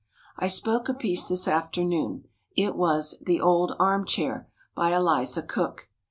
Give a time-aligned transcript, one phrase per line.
[0.35, 2.23] I spoke a piece this afternoon.
[2.57, 5.89] It was "The Old Arm Chair," by Eliza Cook.